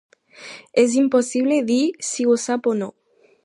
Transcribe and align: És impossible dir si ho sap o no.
És 0.83 0.95
impossible 1.01 1.59
dir 1.69 1.79
si 2.11 2.29
ho 2.33 2.41
sap 2.49 2.71
o 2.73 2.75
no. 2.83 2.93